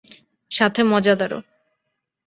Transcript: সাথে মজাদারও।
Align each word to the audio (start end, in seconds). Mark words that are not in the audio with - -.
সাথে 0.51 0.81
মজাদারও। 0.83 1.39